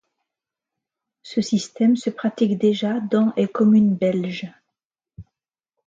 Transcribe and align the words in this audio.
Ce 1.21 1.41
système 1.43 1.95
se 1.95 2.09
pratique 2.09 2.57
déjà 2.57 2.99
dans 2.99 3.33
et 3.35 3.47
communes 3.47 3.93
belges. 3.95 4.51